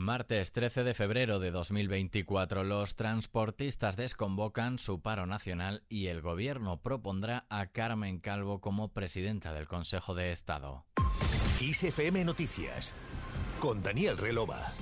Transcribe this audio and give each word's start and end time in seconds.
Martes 0.00 0.50
13 0.52 0.82
de 0.82 0.94
febrero 0.94 1.40
de 1.40 1.50
2024, 1.50 2.64
los 2.64 2.96
transportistas 2.96 3.98
desconvocan 3.98 4.78
su 4.78 5.02
paro 5.02 5.26
nacional 5.26 5.82
y 5.90 6.06
el 6.06 6.22
gobierno 6.22 6.80
propondrá 6.80 7.44
a 7.50 7.66
Carmen 7.66 8.18
Calvo 8.18 8.62
como 8.62 8.94
presidenta 8.94 9.52
del 9.52 9.68
Consejo 9.68 10.14
de 10.14 10.32
Estado. 10.32 10.86
ISFM 11.60 12.24
Noticias 12.24 12.94
con 13.60 13.82
Daniel 13.82 14.16
Relova. 14.16 14.72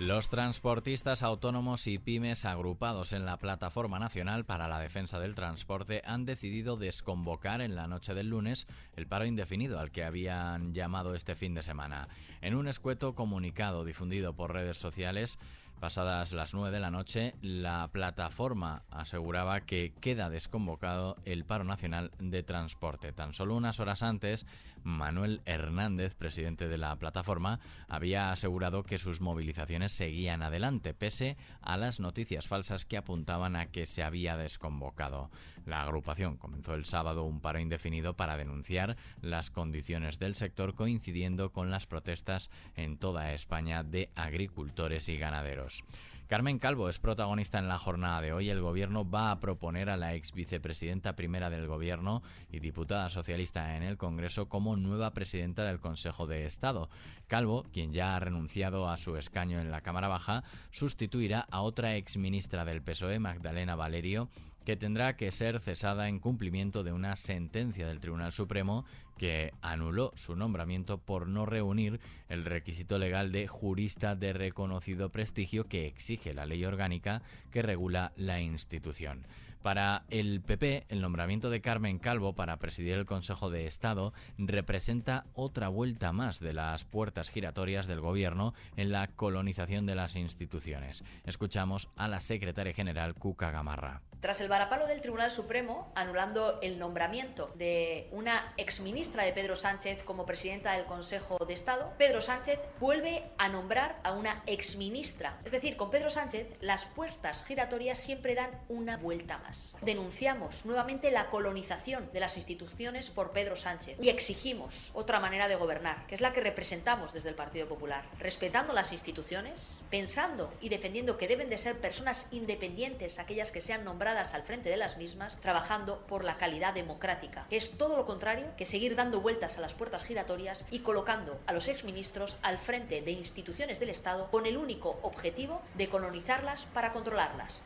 Los 0.00 0.30
transportistas 0.30 1.22
autónomos 1.22 1.86
y 1.86 1.98
pymes 1.98 2.46
agrupados 2.46 3.12
en 3.12 3.26
la 3.26 3.36
Plataforma 3.36 3.98
Nacional 3.98 4.46
para 4.46 4.66
la 4.66 4.78
Defensa 4.78 5.20
del 5.20 5.34
Transporte 5.34 6.00
han 6.06 6.24
decidido 6.24 6.78
desconvocar 6.78 7.60
en 7.60 7.74
la 7.74 7.86
noche 7.86 8.14
del 8.14 8.30
lunes 8.30 8.66
el 8.96 9.06
paro 9.06 9.26
indefinido 9.26 9.78
al 9.78 9.90
que 9.90 10.04
habían 10.04 10.72
llamado 10.72 11.14
este 11.14 11.36
fin 11.36 11.52
de 11.52 11.62
semana. 11.62 12.08
En 12.40 12.54
un 12.54 12.66
escueto 12.66 13.14
comunicado 13.14 13.84
difundido 13.84 14.32
por 14.32 14.54
redes 14.54 14.78
sociales, 14.78 15.38
Pasadas 15.80 16.32
las 16.32 16.52
9 16.52 16.70
de 16.70 16.78
la 16.78 16.90
noche, 16.90 17.34
la 17.40 17.88
plataforma 17.90 18.82
aseguraba 18.90 19.62
que 19.62 19.94
queda 19.98 20.28
desconvocado 20.28 21.16
el 21.24 21.46
paro 21.46 21.64
nacional 21.64 22.10
de 22.18 22.42
transporte. 22.42 23.14
Tan 23.14 23.32
solo 23.32 23.56
unas 23.56 23.80
horas 23.80 24.02
antes, 24.02 24.44
Manuel 24.82 25.42
Hernández, 25.44 26.14
presidente 26.14 26.68
de 26.68 26.78
la 26.78 26.96
plataforma, 26.96 27.60
había 27.88 28.32
asegurado 28.32 28.82
que 28.82 28.98
sus 28.98 29.20
movilizaciones 29.20 29.92
seguían 29.92 30.42
adelante, 30.42 30.94
pese 30.94 31.36
a 31.60 31.76
las 31.76 32.00
noticias 32.00 32.46
falsas 32.46 32.84
que 32.84 32.96
apuntaban 32.96 33.56
a 33.56 33.66
que 33.66 33.86
se 33.86 34.02
había 34.02 34.36
desconvocado. 34.36 35.30
La 35.66 35.82
agrupación 35.82 36.36
comenzó 36.36 36.74
el 36.74 36.84
sábado 36.84 37.24
un 37.24 37.40
paro 37.40 37.58
indefinido 37.58 38.16
para 38.16 38.36
denunciar 38.36 38.96
las 39.20 39.50
condiciones 39.50 40.18
del 40.18 40.34
sector 40.34 40.74
coincidiendo 40.74 41.52
con 41.52 41.70
las 41.70 41.86
protestas 41.86 42.50
en 42.74 42.98
toda 42.98 43.32
España 43.32 43.82
de 43.82 44.10
agricultores 44.14 45.08
y 45.08 45.16
ganaderos. 45.16 45.84
Carmen 46.30 46.60
Calvo 46.60 46.88
es 46.88 47.00
protagonista 47.00 47.58
en 47.58 47.66
la 47.66 47.76
jornada 47.76 48.20
de 48.20 48.32
hoy. 48.32 48.50
El 48.50 48.60
gobierno 48.60 49.04
va 49.10 49.32
a 49.32 49.40
proponer 49.40 49.90
a 49.90 49.96
la 49.96 50.14
ex 50.14 50.32
vicepresidenta 50.32 51.16
primera 51.16 51.50
del 51.50 51.66
gobierno 51.66 52.22
y 52.52 52.60
diputada 52.60 53.10
socialista 53.10 53.76
en 53.76 53.82
el 53.82 53.96
Congreso 53.96 54.48
como 54.48 54.76
nueva 54.76 55.10
presidenta 55.10 55.64
del 55.64 55.80
Consejo 55.80 56.28
de 56.28 56.46
Estado. 56.46 56.88
Calvo, 57.26 57.66
quien 57.72 57.92
ya 57.92 58.14
ha 58.14 58.20
renunciado 58.20 58.88
a 58.88 58.96
su 58.96 59.16
escaño 59.16 59.58
en 59.58 59.72
la 59.72 59.80
Cámara 59.80 60.06
Baja, 60.06 60.44
sustituirá 60.70 61.40
a 61.50 61.62
otra 61.62 61.96
ex 61.96 62.16
ministra 62.16 62.64
del 62.64 62.80
PSOE, 62.80 63.18
Magdalena 63.18 63.74
Valerio, 63.74 64.30
que 64.64 64.76
tendrá 64.76 65.16
que 65.16 65.30
ser 65.30 65.60
cesada 65.60 66.08
en 66.08 66.18
cumplimiento 66.18 66.84
de 66.84 66.92
una 66.92 67.16
sentencia 67.16 67.86
del 67.86 68.00
Tribunal 68.00 68.32
Supremo 68.32 68.84
que 69.16 69.52
anuló 69.60 70.12
su 70.16 70.34
nombramiento 70.36 70.98
por 70.98 71.26
no 71.26 71.44
reunir 71.44 72.00
el 72.28 72.44
requisito 72.44 72.98
legal 72.98 73.32
de 73.32 73.48
jurista 73.48 74.16
de 74.16 74.32
reconocido 74.32 75.10
prestigio 75.10 75.68
que 75.68 75.86
exige 75.86 76.32
la 76.32 76.46
ley 76.46 76.64
orgánica 76.64 77.22
que 77.50 77.62
regula 77.62 78.12
la 78.16 78.40
institución. 78.40 79.26
Para 79.62 80.04
el 80.08 80.40
PP, 80.40 80.86
el 80.88 81.02
nombramiento 81.02 81.50
de 81.50 81.60
Carmen 81.60 81.98
Calvo 81.98 82.34
para 82.34 82.56
presidir 82.56 82.94
el 82.94 83.04
Consejo 83.04 83.50
de 83.50 83.66
Estado 83.66 84.14
representa 84.38 85.26
otra 85.34 85.68
vuelta 85.68 86.12
más 86.12 86.40
de 86.40 86.54
las 86.54 86.84
puertas 86.84 87.28
giratorias 87.28 87.86
del 87.86 88.00
gobierno 88.00 88.54
en 88.76 88.90
la 88.90 89.08
colonización 89.08 89.84
de 89.84 89.96
las 89.96 90.16
instituciones. 90.16 91.04
Escuchamos 91.26 91.90
a 91.96 92.08
la 92.08 92.20
secretaria 92.20 92.72
general 92.72 93.14
Cuca 93.14 93.50
Gamarra. 93.50 94.00
Tras 94.20 94.40
el 94.42 94.48
varapalo 94.48 94.86
del 94.86 95.00
Tribunal 95.00 95.30
Supremo, 95.30 95.90
anulando 95.94 96.58
el 96.60 96.78
nombramiento 96.78 97.52
de 97.56 98.06
una 98.12 98.52
exministra 98.58 99.24
de 99.24 99.32
Pedro 99.32 99.56
Sánchez 99.56 100.02
como 100.02 100.26
presidenta 100.26 100.72
del 100.72 100.84
Consejo 100.84 101.38
de 101.46 101.54
Estado, 101.54 101.94
Pedro 101.96 102.20
Sánchez 102.20 102.60
vuelve 102.78 103.24
a 103.38 103.48
nombrar 103.48 103.98
a 104.04 104.12
una 104.12 104.42
exministra. 104.46 105.38
Es 105.42 105.52
decir, 105.52 105.78
con 105.78 105.90
Pedro 105.90 106.10
Sánchez 106.10 106.48
las 106.60 106.84
puertas 106.84 107.44
giratorias 107.46 107.98
siempre 107.98 108.34
dan 108.34 108.50
una 108.68 108.98
vuelta 108.98 109.38
más. 109.38 109.49
Denunciamos 109.82 110.64
nuevamente 110.64 111.10
la 111.10 111.30
colonización 111.30 112.10
de 112.12 112.20
las 112.20 112.36
instituciones 112.36 113.10
por 113.10 113.32
Pedro 113.32 113.56
Sánchez 113.56 113.98
y 114.00 114.08
exigimos 114.08 114.90
otra 114.94 115.20
manera 115.20 115.48
de 115.48 115.56
gobernar, 115.56 116.06
que 116.06 116.14
es 116.14 116.20
la 116.20 116.32
que 116.32 116.40
representamos 116.40 117.12
desde 117.12 117.30
el 117.30 117.34
Partido 117.34 117.68
Popular, 117.68 118.04
respetando 118.18 118.72
las 118.72 118.92
instituciones, 118.92 119.84
pensando 119.90 120.52
y 120.60 120.68
defendiendo 120.68 121.16
que 121.16 121.28
deben 121.28 121.50
de 121.50 121.58
ser 121.58 121.80
personas 121.80 122.28
independientes 122.32 123.18
aquellas 123.18 123.52
que 123.52 123.60
sean 123.60 123.84
nombradas 123.84 124.34
al 124.34 124.42
frente 124.42 124.70
de 124.70 124.76
las 124.76 124.96
mismas, 124.96 125.40
trabajando 125.40 126.06
por 126.06 126.24
la 126.24 126.36
calidad 126.36 126.74
democrática, 126.74 127.46
es 127.50 127.78
todo 127.78 127.96
lo 127.96 128.06
contrario 128.06 128.46
que 128.56 128.64
seguir 128.64 128.96
dando 128.96 129.20
vueltas 129.20 129.58
a 129.58 129.60
las 129.60 129.74
puertas 129.74 130.04
giratorias 130.04 130.66
y 130.70 130.80
colocando 130.80 131.38
a 131.46 131.52
los 131.52 131.68
exministros 131.68 132.38
al 132.42 132.58
frente 132.58 133.02
de 133.02 133.12
instituciones 133.12 133.80
del 133.80 133.90
Estado 133.90 134.30
con 134.30 134.46
el 134.46 134.56
único 134.56 134.98
objetivo 135.02 135.62
de 135.74 135.88
colonizarlas 135.88 136.66
para 136.66 136.92
controlarlas. 136.92 137.62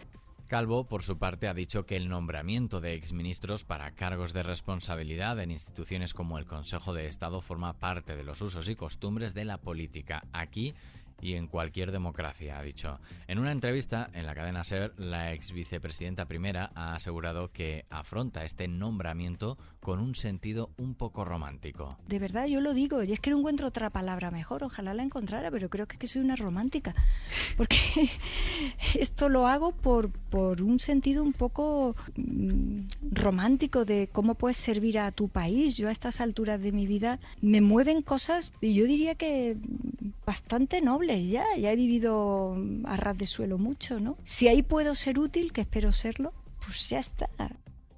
Calvo, 0.49 0.85
por 0.85 1.03
su 1.03 1.19
parte, 1.19 1.49
ha 1.49 1.55
dicho 1.55 1.87
que 1.87 1.97
el 1.97 2.09
nombramiento 2.09 2.81
de 2.81 2.95
exministros 2.95 3.65
para 3.65 3.93
cargos 3.93 4.35
de 4.35 4.43
responsabilidad 4.43 5.41
en 5.41 5.51
instituciones 5.51 6.13
como 6.13 6.39
el 6.39 6.45
Consejo 6.45 6.93
de 6.93 7.07
Estado 7.07 7.41
forma 7.41 7.73
parte 7.73 8.15
de 8.15 8.25
los 8.25 8.43
usos 8.43 8.69
y 8.69 8.77
costumbres 8.77 9.33
de 9.33 9.47
la 9.47 9.57
política. 9.59 10.23
Aquí 10.33 10.75
y 11.25 11.37
en 11.37 11.47
cualquier 11.47 11.91
democracia, 11.91 12.59
ha 12.59 12.63
dicho. 12.63 13.01
En 13.29 13.39
una 13.39 13.51
entrevista 13.51 14.11
en 14.13 14.27
la 14.27 14.35
cadena 14.35 14.63
SER, 14.63 14.93
la 14.99 15.33
ex 15.33 15.53
vicepresidenta 15.53 16.27
primera 16.27 16.71
ha 16.75 16.95
asegurado 16.95 17.51
que 17.51 17.87
afronta 17.89 18.45
este 18.45 18.69
nombramiento 18.69 19.57
con 19.81 20.01
un 20.01 20.15
sentido 20.15 20.71
un 20.77 20.95
poco 20.95 21.25
romántico. 21.25 21.97
De 22.07 22.19
verdad, 22.19 22.47
yo 22.47 22.61
lo 22.61 22.75
digo, 22.75 23.03
y 23.03 23.13
es 23.13 23.21
que 23.21 23.31
no 23.31 23.39
encuentro 23.39 23.69
otra 23.69 23.89
palabra 23.89 24.31
mejor, 24.31 24.65
ojalá 24.65 24.93
la 24.93 25.03
encontrara, 25.03 25.51
pero 25.51 25.71
creo 25.71 25.87
que, 25.87 25.97
que 25.97 26.07
soy 26.07 26.21
una 26.21 26.37
romántica, 26.37 26.95
porque 27.57 27.79
esto 28.95 29.31
lo 29.31 29.47
hago 29.47 29.73
por, 29.73 30.11
por 30.11 30.61
un 30.61 30.79
sentido 30.79 31.23
un 31.23 31.33
poco 31.33 31.97
mm, 32.17 32.81
romántico 33.13 33.87
de 33.87 34.11
cómo 34.13 34.35
puedes 34.35 34.59
servir 34.59 34.99
a 34.99 35.11
tu 35.11 35.31
país. 35.31 35.79
Yo 35.79 35.89
a 35.89 35.93
estas 35.93 36.21
alturas 36.21 36.61
de 36.61 36.73
mi 36.73 36.87
vida 36.87 37.19
me 37.41 37.63
mueven 37.63 38.03
cosas, 38.03 38.53
y 38.61 38.75
yo 38.75 38.85
diría 38.85 39.15
que 39.15 39.57
bastante 40.25 40.81
nobles 40.81 41.29
ya, 41.29 41.45
ya 41.57 41.73
he 41.73 41.77
vivido 41.77 42.57
a 42.85 42.97
ras 42.97 43.17
de 43.19 43.27
suelo 43.27 43.59
mucho, 43.59 44.01
¿no? 44.01 44.17
Si 44.25 44.49
ahí 44.49 44.63
puedo 44.63 44.95
ser 44.95 45.19
útil, 45.19 45.53
que 45.53 45.63
espero 45.63 45.93
serlo, 45.93 46.33
pues 46.65 46.89
ya 46.89 46.99
está. 46.99 47.29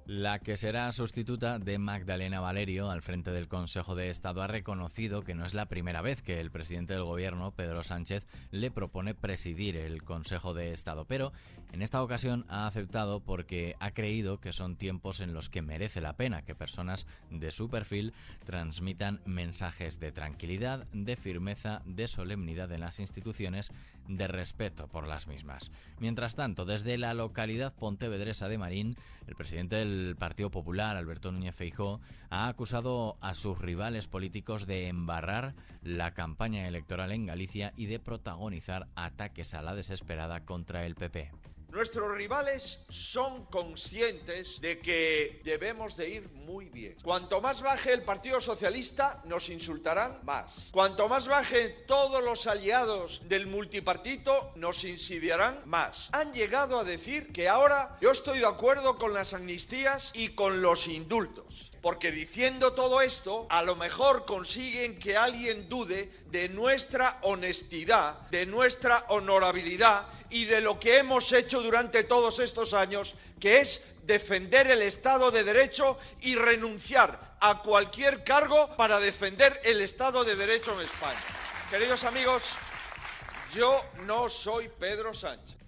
La 0.07 0.39
que 0.39 0.55
será 0.55 0.89
sustituta 0.93 1.59
de 1.59 1.79
Magdalena 1.79 2.39
Valerio 2.39 2.89
al 2.89 3.01
frente 3.01 3.31
del 3.31 3.49
Consejo 3.49 3.93
de 3.93 4.09
Estado 4.09 4.41
ha 4.41 4.47
reconocido 4.47 5.23
que 5.23 5.35
no 5.35 5.45
es 5.45 5.53
la 5.53 5.65
primera 5.65 6.01
vez 6.01 6.21
que 6.21 6.39
el 6.39 6.49
presidente 6.49 6.93
del 6.93 7.03
gobierno, 7.03 7.51
Pedro 7.51 7.83
Sánchez, 7.83 8.25
le 8.51 8.71
propone 8.71 9.15
presidir 9.15 9.75
el 9.75 10.03
Consejo 10.03 10.53
de 10.53 10.71
Estado, 10.71 11.03
pero 11.03 11.33
en 11.71 11.81
esta 11.81 12.01
ocasión 12.01 12.45
ha 12.47 12.65
aceptado 12.65 13.19
porque 13.19 13.75
ha 13.79 13.91
creído 13.91 14.39
que 14.39 14.53
son 14.53 14.77
tiempos 14.77 15.19
en 15.19 15.33
los 15.33 15.49
que 15.49 15.61
merece 15.61 16.01
la 16.01 16.13
pena 16.13 16.41
que 16.41 16.55
personas 16.55 17.07
de 17.29 17.51
su 17.51 17.69
perfil 17.69 18.13
transmitan 18.45 19.21
mensajes 19.25 19.99
de 19.99 20.11
tranquilidad, 20.11 20.87
de 20.93 21.15
firmeza, 21.15 21.81
de 21.85 22.07
solemnidad 22.07 22.71
en 22.71 22.81
las 22.81 22.99
instituciones, 22.99 23.71
de 24.07 24.27
respeto 24.27 24.87
por 24.87 25.07
las 25.07 25.27
mismas. 25.27 25.71
Mientras 25.99 26.35
tanto, 26.35 26.65
desde 26.65 26.97
la 26.97 27.13
localidad 27.13 27.73
pontevedresa 27.73 28.47
de 28.47 28.57
Marín, 28.57 28.95
el 29.27 29.35
presidente 29.35 29.75
del 29.75 30.15
Partido 30.17 30.49
Popular, 30.49 30.95
Alberto 30.95 31.31
Núñez 31.31 31.55
Feijó, 31.55 31.99
ha 32.29 32.47
acusado 32.47 33.17
a 33.19 33.33
sus 33.33 33.59
rivales 33.59 34.07
políticos 34.07 34.65
de 34.65 34.87
embarrar 34.87 35.53
la 35.83 36.13
campaña 36.13 36.67
electoral 36.67 37.11
en 37.11 37.25
Galicia 37.25 37.73
y 37.75 37.87
de 37.87 37.99
protagonizar 37.99 38.87
ataques 38.95 39.53
a 39.53 39.61
la 39.61 39.75
desesperada 39.75 40.45
contra 40.45 40.85
el 40.85 40.95
PP. 40.95 41.31
Nuestros 41.69 42.15
rivales 42.15 42.79
son 42.89 43.45
conscientes 43.45 44.61
de 44.61 44.79
que 44.79 45.41
debemos 45.43 45.97
de 45.97 46.09
ir 46.09 46.29
muy 46.29 46.69
bien. 46.69 46.95
Cuanto 47.03 47.41
más 47.41 47.61
baje 47.61 47.93
el 47.93 48.03
Partido 48.03 48.39
Socialista, 48.39 49.21
nos 49.25 49.49
insultarán 49.49 50.19
más. 50.23 50.51
Cuanto 50.71 51.09
más 51.09 51.27
bajen 51.27 51.75
todos 51.85 52.23
los 52.23 52.47
aliados 52.47 53.21
del 53.25 53.47
multipartito, 53.47 54.53
nos 54.55 54.83
insidiarán 54.85 55.61
más. 55.65 56.09
Han 56.13 56.33
llegado 56.33 56.79
a 56.79 56.83
decir 56.83 57.33
que 57.33 57.49
ahora 57.49 57.97
yo 58.01 58.11
estoy 58.11 58.39
de 58.39 58.47
acuerdo 58.47 58.97
con 58.97 59.13
las 59.13 59.33
amnistías 59.33 60.11
y 60.13 60.29
con 60.29 60.61
los 60.61 60.87
indultos. 60.87 61.71
Porque 61.87 62.11
diciendo 62.11 62.73
todo 62.73 62.99
esto, 62.99 63.47
a 63.49 63.63
lo 63.63 63.77
mejor 63.77 64.25
consiguen 64.25 64.99
que 64.99 65.15
alguien 65.15 65.69
dude 65.69 66.11
de 66.25 66.49
nuestra 66.49 67.17
honestidad, 67.21 68.19
de 68.29 68.45
nuestra 68.45 69.05
honorabilidad 69.07 70.05
y 70.29 70.43
de 70.43 70.59
lo 70.59 70.81
que 70.81 70.97
hemos 70.97 71.31
hecho 71.31 71.61
durante 71.61 72.03
todos 72.03 72.39
estos 72.39 72.73
años, 72.73 73.15
que 73.39 73.59
es 73.61 73.81
defender 74.03 74.69
el 74.69 74.81
Estado 74.81 75.31
de 75.31 75.45
Derecho 75.45 75.97
y 76.19 76.35
renunciar 76.35 77.37
a 77.39 77.61
cualquier 77.61 78.21
cargo 78.21 78.75
para 78.75 78.99
defender 78.99 79.61
el 79.63 79.79
Estado 79.79 80.25
de 80.25 80.35
Derecho 80.35 80.73
en 80.73 80.85
España. 80.85 81.23
Queridos 81.69 82.03
amigos, 82.03 82.43
yo 83.53 83.79
no 84.05 84.27
soy 84.27 84.67
Pedro 84.77 85.13
Sánchez. 85.13 85.66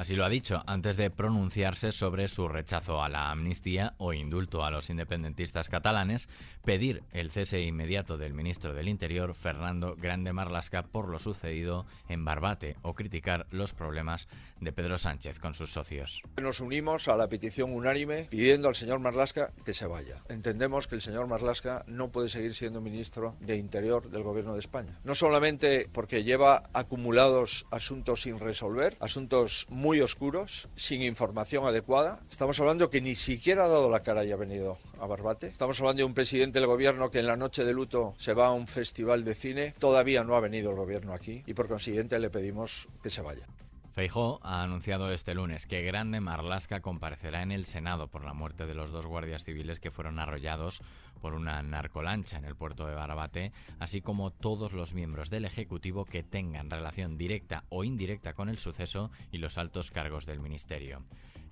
Así 0.00 0.16
lo 0.16 0.24
ha 0.24 0.30
dicho 0.30 0.62
antes 0.66 0.96
de 0.96 1.10
pronunciarse 1.10 1.92
sobre 1.92 2.26
su 2.26 2.48
rechazo 2.48 3.02
a 3.02 3.10
la 3.10 3.30
amnistía 3.30 3.92
o 3.98 4.14
indulto 4.14 4.64
a 4.64 4.70
los 4.70 4.88
independentistas 4.88 5.68
catalanes, 5.68 6.30
pedir 6.64 7.02
el 7.12 7.30
cese 7.30 7.60
inmediato 7.60 8.16
del 8.16 8.32
ministro 8.32 8.72
del 8.72 8.88
Interior, 8.88 9.34
Fernando 9.34 9.96
Grande 9.96 10.32
Marlasca, 10.32 10.84
por 10.84 11.06
lo 11.08 11.18
sucedido 11.18 11.84
en 12.08 12.24
Barbate 12.24 12.78
o 12.80 12.94
criticar 12.94 13.46
los 13.50 13.74
problemas 13.74 14.26
de 14.58 14.72
Pedro 14.72 14.96
Sánchez 14.96 15.38
con 15.38 15.52
sus 15.52 15.70
socios. 15.70 16.22
Nos 16.40 16.60
unimos 16.60 17.08
a 17.08 17.16
la 17.18 17.28
petición 17.28 17.70
unánime 17.70 18.26
pidiendo 18.30 18.68
al 18.68 18.76
señor 18.76 19.00
Marlasca 19.00 19.52
que 19.66 19.74
se 19.74 19.86
vaya. 19.86 20.22
Entendemos 20.30 20.86
que 20.86 20.94
el 20.94 21.02
señor 21.02 21.26
Marlasca 21.26 21.84
no 21.86 22.10
puede 22.10 22.30
seguir 22.30 22.54
siendo 22.54 22.80
ministro 22.80 23.36
de 23.40 23.56
Interior 23.56 24.10
del 24.10 24.22
Gobierno 24.22 24.54
de 24.54 24.60
España. 24.60 24.98
No 25.04 25.14
solamente 25.14 25.90
porque 25.92 26.24
lleva 26.24 26.62
acumulados 26.72 27.66
asuntos 27.70 28.22
sin 28.22 28.38
resolver, 28.38 28.96
asuntos 29.00 29.66
muy 29.68 29.89
muy 29.90 30.00
oscuros, 30.02 30.68
sin 30.76 31.02
información 31.02 31.66
adecuada. 31.66 32.20
Estamos 32.30 32.60
hablando 32.60 32.90
que 32.90 33.00
ni 33.00 33.16
siquiera 33.16 33.64
ha 33.64 33.68
dado 33.68 33.90
la 33.90 34.04
cara 34.04 34.24
y 34.24 34.30
ha 34.30 34.36
venido 34.36 34.78
a 35.00 35.06
Barbate. 35.08 35.48
Estamos 35.48 35.80
hablando 35.80 35.98
de 35.98 36.04
un 36.04 36.14
presidente 36.14 36.60
del 36.60 36.68
gobierno 36.68 37.10
que 37.10 37.18
en 37.18 37.26
la 37.26 37.36
noche 37.36 37.64
de 37.64 37.72
luto 37.72 38.14
se 38.16 38.32
va 38.32 38.46
a 38.46 38.52
un 38.52 38.68
festival 38.68 39.24
de 39.24 39.34
cine. 39.34 39.74
Todavía 39.80 40.22
no 40.22 40.36
ha 40.36 40.40
venido 40.40 40.70
el 40.70 40.76
gobierno 40.76 41.12
aquí 41.12 41.42
y 41.44 41.54
por 41.54 41.66
consiguiente 41.66 42.20
le 42.20 42.30
pedimos 42.30 42.86
que 43.02 43.10
se 43.10 43.20
vaya. 43.20 43.48
Feijó 43.92 44.38
ha 44.44 44.62
anunciado 44.62 45.10
este 45.12 45.34
lunes 45.34 45.66
que 45.66 45.82
Grande 45.82 46.20
Marlasca 46.20 46.80
comparecerá 46.80 47.42
en 47.42 47.50
el 47.50 47.66
Senado 47.66 48.06
por 48.06 48.24
la 48.24 48.34
muerte 48.34 48.66
de 48.66 48.74
los 48.74 48.92
dos 48.92 49.06
guardias 49.06 49.44
civiles 49.44 49.80
que 49.80 49.90
fueron 49.90 50.20
arrollados 50.20 50.80
por 51.20 51.34
una 51.34 51.60
narcolancha 51.62 52.38
en 52.38 52.44
el 52.44 52.54
puerto 52.54 52.86
de 52.86 52.94
Barbate, 52.94 53.52
así 53.80 54.00
como 54.00 54.30
todos 54.30 54.72
los 54.72 54.94
miembros 54.94 55.28
del 55.28 55.44
Ejecutivo 55.44 56.04
que 56.04 56.22
tengan 56.22 56.70
relación 56.70 57.18
directa 57.18 57.64
o 57.68 57.82
indirecta 57.82 58.32
con 58.32 58.48
el 58.48 58.58
suceso 58.58 59.10
y 59.32 59.38
los 59.38 59.58
altos 59.58 59.90
cargos 59.90 60.24
del 60.24 60.38
Ministerio. 60.38 61.02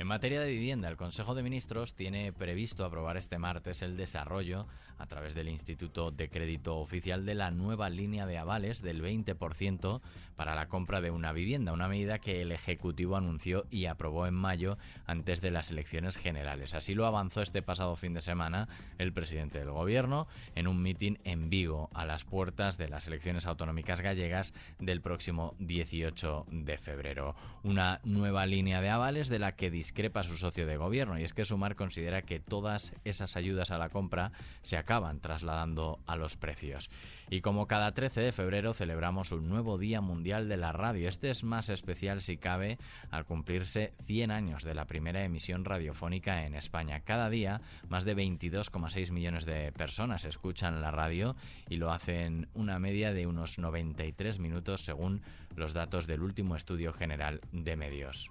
En 0.00 0.06
materia 0.06 0.40
de 0.40 0.52
vivienda, 0.52 0.88
el 0.88 0.96
Consejo 0.96 1.34
de 1.34 1.42
Ministros 1.42 1.96
tiene 1.96 2.32
previsto 2.32 2.84
aprobar 2.84 3.16
este 3.16 3.36
martes 3.36 3.82
el 3.82 3.96
desarrollo, 3.96 4.68
a 4.98 5.06
través 5.06 5.34
del 5.34 5.48
Instituto 5.48 6.10
de 6.10 6.28
Crédito 6.28 6.78
Oficial, 6.78 7.24
de 7.24 7.34
la 7.34 7.50
nueva 7.50 7.88
línea 7.88 8.26
de 8.26 8.38
avales 8.38 8.82
del 8.82 9.02
20% 9.02 10.00
para 10.36 10.54
la 10.54 10.68
compra 10.68 11.00
de 11.00 11.10
una 11.10 11.32
vivienda, 11.32 11.72
una 11.72 11.88
medida 11.88 12.18
que 12.18 12.42
el 12.42 12.52
Ejecutivo 12.52 13.16
anunció 13.16 13.66
y 13.70 13.86
aprobó 13.86 14.26
en 14.26 14.34
mayo 14.34 14.78
antes 15.06 15.40
de 15.40 15.50
las 15.50 15.70
elecciones 15.70 16.16
generales. 16.16 16.74
Así 16.74 16.94
lo 16.94 17.06
avanzó 17.06 17.42
este 17.42 17.62
pasado 17.62 17.96
fin 17.96 18.14
de 18.14 18.22
semana 18.22 18.68
el 18.98 19.12
presidente 19.12 19.58
del 19.58 19.70
Gobierno 19.70 20.26
en 20.54 20.68
un 20.68 20.82
mitin 20.82 21.18
en 21.24 21.50
Vigo, 21.50 21.90
a 21.92 22.04
las 22.04 22.24
puertas 22.24 22.78
de 22.78 22.88
las 22.88 23.06
elecciones 23.06 23.46
autonómicas 23.46 24.00
gallegas 24.00 24.52
del 24.78 25.00
próximo 25.00 25.54
18 25.58 26.46
de 26.50 26.78
febrero. 26.78 27.34
Una 27.62 28.00
nueva 28.04 28.46
línea 28.46 28.80
de 28.80 28.90
avales 28.90 29.28
de 29.28 29.38
la 29.38 29.56
que 29.56 29.70
discrepa 29.88 30.22
su 30.22 30.36
socio 30.36 30.66
de 30.66 30.76
gobierno 30.76 31.18
y 31.18 31.22
es 31.22 31.32
que 31.32 31.46
Sumar 31.46 31.74
considera 31.74 32.20
que 32.20 32.40
todas 32.40 32.92
esas 33.04 33.36
ayudas 33.36 33.70
a 33.70 33.78
la 33.78 33.88
compra 33.88 34.32
se 34.60 34.76
acaban 34.76 35.18
trasladando 35.18 35.98
a 36.06 36.14
los 36.14 36.36
precios. 36.36 36.90
Y 37.30 37.40
como 37.40 37.66
cada 37.66 37.92
13 37.92 38.20
de 38.20 38.32
febrero 38.32 38.74
celebramos 38.74 39.32
un 39.32 39.48
nuevo 39.48 39.78
Día 39.78 40.02
Mundial 40.02 40.46
de 40.50 40.58
la 40.58 40.72
Radio. 40.72 41.08
Este 41.08 41.30
es 41.30 41.42
más 41.42 41.70
especial 41.70 42.20
si 42.20 42.36
cabe 42.36 42.76
al 43.10 43.24
cumplirse 43.24 43.94
100 44.04 44.30
años 44.30 44.62
de 44.62 44.74
la 44.74 44.84
primera 44.84 45.24
emisión 45.24 45.64
radiofónica 45.64 46.44
en 46.44 46.54
España. 46.54 47.00
Cada 47.00 47.30
día 47.30 47.62
más 47.88 48.04
de 48.04 48.14
22,6 48.14 49.10
millones 49.10 49.46
de 49.46 49.72
personas 49.72 50.26
escuchan 50.26 50.82
la 50.82 50.90
radio 50.90 51.34
y 51.70 51.78
lo 51.78 51.90
hacen 51.92 52.48
una 52.52 52.78
media 52.78 53.14
de 53.14 53.26
unos 53.26 53.58
93 53.58 54.38
minutos 54.38 54.82
según 54.82 55.22
los 55.58 55.74
datos 55.74 56.06
del 56.06 56.22
último 56.22 56.56
estudio 56.56 56.92
general 56.92 57.40
de 57.52 57.76
medios. 57.76 58.30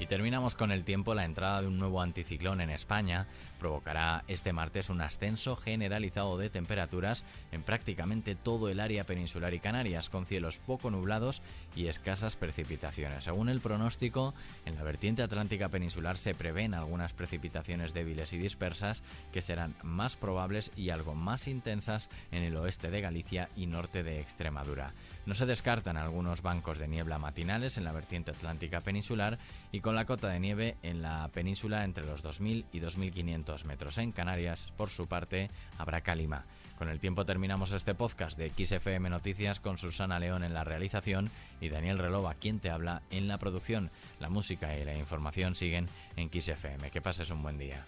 Y 0.00 0.06
terminamos 0.06 0.54
con 0.54 0.72
el 0.72 0.84
tiempo. 0.84 1.14
La 1.14 1.26
entrada 1.26 1.60
de 1.60 1.66
un 1.66 1.78
nuevo 1.78 2.00
anticiclón 2.00 2.62
en 2.62 2.70
España 2.70 3.26
provocará 3.58 4.24
este 4.28 4.54
martes 4.54 4.88
un 4.88 5.02
ascenso 5.02 5.56
generalizado 5.56 6.38
de 6.38 6.48
temperaturas 6.48 7.26
en 7.52 7.62
prácticamente 7.62 8.34
todo 8.34 8.70
el 8.70 8.80
área 8.80 9.04
peninsular 9.04 9.52
y 9.52 9.60
Canarias, 9.60 10.08
con 10.08 10.24
cielos 10.24 10.58
poco 10.58 10.90
nublados 10.90 11.42
y 11.76 11.88
escasas 11.88 12.36
precipitaciones. 12.36 13.24
Según 13.24 13.50
el 13.50 13.60
pronóstico, 13.60 14.32
en 14.64 14.76
la 14.76 14.84
vertiente 14.84 15.22
atlántica 15.22 15.68
peninsular 15.68 16.16
se 16.16 16.34
prevén 16.34 16.72
algunas 16.72 17.12
precipitaciones 17.12 17.92
débiles 17.92 18.32
y 18.32 18.38
dispersas 18.38 19.02
que 19.32 19.42
serán 19.42 19.76
más 19.82 20.16
probables 20.16 20.72
y 20.76 20.88
algo 20.88 21.14
más 21.14 21.46
intensas 21.46 22.08
en 22.32 22.42
el 22.42 22.56
oeste 22.56 22.90
de 22.90 23.02
Galicia 23.02 23.50
y 23.54 23.66
norte 23.66 24.02
de 24.02 24.20
Extremadura. 24.20 24.94
No 25.26 25.34
se 25.34 25.44
descartan 25.44 25.98
algunos 25.98 26.40
bancos 26.40 26.78
de 26.78 26.88
niebla 26.88 27.18
matinales 27.18 27.76
en 27.76 27.84
la 27.84 27.92
vertiente 27.92 28.30
atlántica 28.30 28.80
peninsular 28.80 29.38
y 29.70 29.80
con 29.90 29.96
la 29.96 30.04
cota 30.04 30.28
de 30.28 30.38
nieve 30.38 30.76
en 30.84 31.02
la 31.02 31.26
península 31.32 31.82
entre 31.82 32.06
los 32.06 32.22
2.000 32.22 32.64
y 32.70 32.78
2.500 32.78 33.64
metros. 33.64 33.98
En 33.98 34.12
Canarias, 34.12 34.68
por 34.76 34.88
su 34.88 35.08
parte, 35.08 35.50
habrá 35.78 36.00
calima. 36.00 36.44
Con 36.78 36.90
el 36.90 37.00
tiempo 37.00 37.24
terminamos 37.24 37.72
este 37.72 37.96
podcast 37.96 38.38
de 38.38 38.50
XFM 38.50 39.10
Noticias 39.10 39.58
con 39.58 39.78
Susana 39.78 40.20
León 40.20 40.44
en 40.44 40.54
la 40.54 40.62
realización 40.62 41.28
y 41.60 41.70
Daniel 41.70 41.98
Relova, 41.98 42.34
quien 42.34 42.60
te 42.60 42.70
habla 42.70 43.02
en 43.10 43.26
la 43.26 43.38
producción. 43.38 43.90
La 44.20 44.28
música 44.28 44.78
y 44.78 44.84
la 44.84 44.94
información 44.94 45.56
siguen 45.56 45.88
en 46.14 46.30
XFM. 46.30 46.92
Que 46.92 47.02
pases 47.02 47.32
un 47.32 47.42
buen 47.42 47.58
día. 47.58 47.84